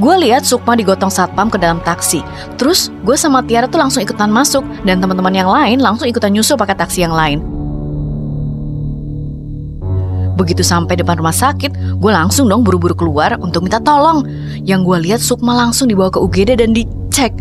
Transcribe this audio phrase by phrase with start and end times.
[0.00, 2.24] Gue lihat Sukma digotong satpam ke dalam taksi.
[2.56, 6.56] Terus gue sama Tiara tuh langsung ikutan masuk dan teman-teman yang lain langsung ikutan nyusul
[6.56, 7.44] pakai taksi yang lain.
[10.40, 14.24] Begitu sampai depan rumah sakit, gue langsung dong buru-buru keluar untuk minta tolong.
[14.64, 17.36] Yang gue lihat Sukma langsung dibawa ke UGD dan dicek.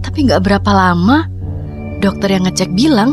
[0.00, 1.28] Tapi nggak berapa lama,
[2.00, 3.12] dokter yang ngecek bilang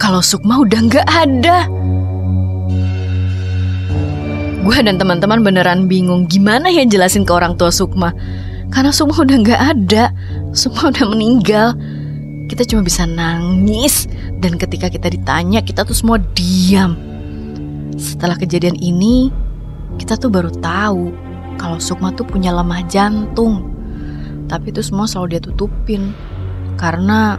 [0.00, 1.68] kalau Sukma udah nggak ada.
[4.58, 8.10] Gue dan teman-teman beneran bingung gimana ya jelasin ke orang tua Sukma.
[8.74, 10.10] Karena Sukma udah nggak ada,
[10.50, 11.78] Sukma udah meninggal.
[12.50, 14.10] Kita cuma bisa nangis
[14.42, 16.98] dan ketika kita ditanya kita tuh semua diam.
[17.94, 19.30] Setelah kejadian ini,
[20.00, 21.14] kita tuh baru tahu
[21.60, 23.62] kalau Sukma tuh punya lemah jantung.
[24.50, 26.10] Tapi itu semua selalu dia tutupin
[26.80, 27.38] karena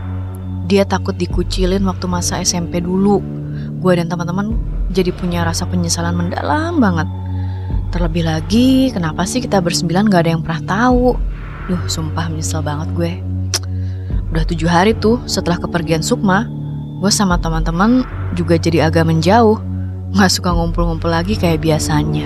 [0.70, 3.20] dia takut dikucilin waktu masa SMP dulu.
[3.82, 7.08] Gue dan teman-teman jadi punya rasa penyesalan mendalam banget.
[7.90, 11.18] Terlebih lagi, kenapa sih kita bersembilan gak ada yang pernah tahu?
[11.70, 13.12] Duh, sumpah menyesal banget gue.
[14.30, 16.46] Udah tujuh hari tuh setelah kepergian Sukma,
[17.02, 18.06] gue sama teman-teman
[18.38, 19.58] juga jadi agak menjauh
[20.10, 22.26] Gak suka ngumpul-ngumpul lagi kayak biasanya.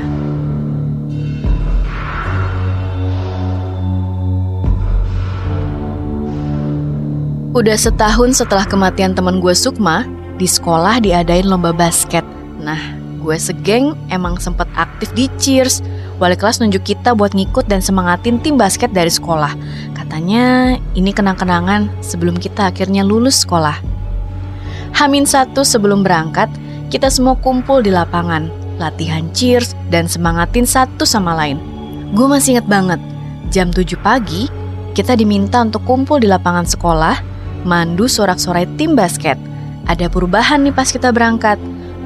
[7.53, 10.08] Udah setahun setelah kematian temen gue Sukma,
[10.39, 12.23] di sekolah diadain lomba basket.
[12.64, 12.80] Nah,
[13.19, 15.83] gue segeng emang sempet aktif di Cheers.
[16.17, 19.52] Wali kelas nunjuk kita buat ngikut dan semangatin tim basket dari sekolah.
[19.92, 23.75] Katanya ini kenang-kenangan sebelum kita akhirnya lulus sekolah.
[24.95, 26.47] Hamin satu sebelum berangkat,
[26.88, 31.58] kita semua kumpul di lapangan, latihan cheers, dan semangatin satu sama lain.
[32.14, 33.02] Gue masih inget banget,
[33.50, 34.45] jam 7 pagi,
[34.94, 37.17] kita diminta untuk kumpul di lapangan sekolah,
[37.66, 39.36] mandu sorak-sorai tim basket.
[39.89, 41.58] Ada perubahan nih pas kita berangkat.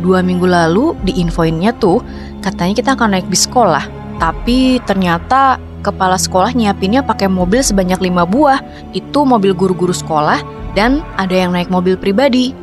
[0.01, 2.05] Dua minggu lalu diinfoinnya tuh,
[2.45, 3.85] katanya kita akan naik bis sekolah.
[4.17, 8.61] Tapi ternyata kepala sekolah nyiapinnya pakai mobil sebanyak lima buah.
[8.93, 10.41] Itu mobil guru-guru sekolah
[10.77, 12.53] dan ada yang naik mobil pribadi.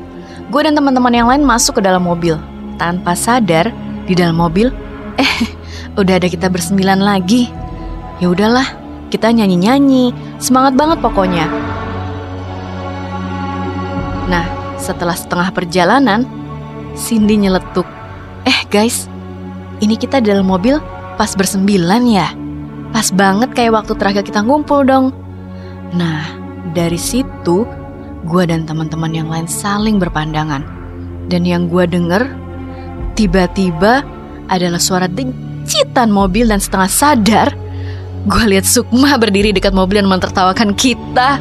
[0.53, 2.39] Gue dan teman-teman yang lain masuk ke dalam mobil.
[2.79, 3.71] Tanpa sadar,
[4.05, 4.71] di dalam mobil,
[5.23, 5.39] eh,
[5.99, 7.51] udah ada kita bersembilan lagi.
[8.23, 8.67] Ya udahlah,
[9.11, 11.47] kita nyanyi-nyanyi, semangat banget pokoknya.
[14.31, 14.45] Nah,
[14.79, 16.27] setelah setengah perjalanan,
[16.95, 17.87] Cindy nyeletuk.
[18.47, 19.11] Eh guys,
[19.83, 20.79] ini kita dalam mobil
[21.19, 22.31] pas bersembilan ya?
[22.95, 25.11] Pas banget kayak waktu terakhir kita ngumpul dong.
[25.95, 26.23] Nah,
[26.75, 27.67] dari situ
[28.25, 30.65] gue dan teman-teman yang lain saling berpandangan.
[31.29, 32.31] Dan yang gue denger,
[33.19, 34.05] tiba-tiba
[34.49, 37.49] adalah suara dencitan mobil dan setengah sadar,
[38.29, 41.41] gue lihat Sukma berdiri dekat mobil dan mentertawakan kita.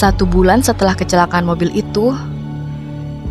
[0.00, 2.16] Satu bulan setelah kecelakaan mobil itu,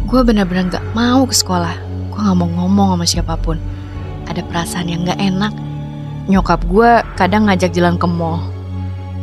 [0.05, 1.73] gue benar-benar gak mau ke sekolah.
[2.13, 3.57] Gue gak mau ngomong sama siapa pun.
[4.29, 5.49] Ada perasaan yang gak enak.
[6.29, 8.45] Nyokap gue kadang ngajak jalan ke mall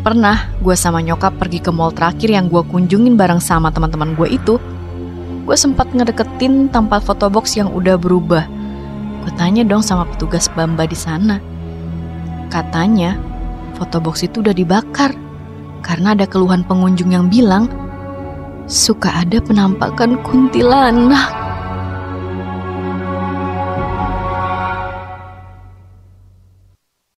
[0.03, 4.27] Pernah gue sama nyokap pergi ke mall terakhir yang gue kunjungin bareng sama teman-teman gue
[4.27, 4.59] itu.
[5.47, 8.43] Gue sempat ngedeketin tempat fotobox yang udah berubah.
[9.23, 11.39] Gue tanya dong sama petugas Bamba di sana.
[12.51, 13.15] Katanya
[13.79, 15.15] fotobox itu udah dibakar
[15.87, 17.71] karena ada keluhan pengunjung yang bilang
[18.67, 21.46] suka ada penampakan kuntilanak.